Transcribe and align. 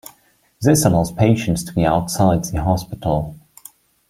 This 0.63 0.83
allows 0.83 1.11
patients 1.11 1.63
to 1.63 1.73
be 1.73 1.85
outside 1.85 2.43
the 2.45 2.63
hospital. 2.63 3.39